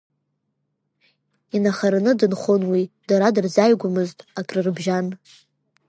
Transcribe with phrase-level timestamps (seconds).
[1.55, 5.07] Инахараны дынхон уи, дара дырзааигәамызт, акры бжьан.